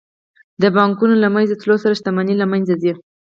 د 0.61 0.63
بانکونو 0.77 1.15
له 1.23 1.27
منځه 1.35 1.53
تلو 1.61 1.75
سره 1.83 1.97
شتمني 1.99 2.35
له 2.41 2.45
منځه 2.51 2.73
ځي 2.81 2.91